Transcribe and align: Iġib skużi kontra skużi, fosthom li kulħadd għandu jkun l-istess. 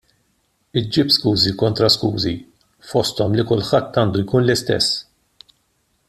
Iġib 0.79 1.11
skużi 1.15 1.51
kontra 1.63 1.89
skużi, 1.97 2.33
fosthom 2.93 3.37
li 3.39 3.45
kulħadd 3.51 4.01
għandu 4.05 4.23
jkun 4.25 4.47
l-istess. 4.47 5.49